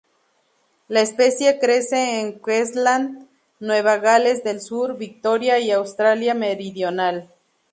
La 0.87 1.01
especie 1.01 1.59
crece 1.59 2.21
en 2.21 2.39
Queensland, 2.41 3.27
Nueva 3.59 3.97
Gales 3.97 4.43
del 4.43 4.59
Sur, 4.59 4.97
Victoria 4.97 5.59
y 5.59 5.69
Australia 5.69 6.33
Meridional. 6.33 7.29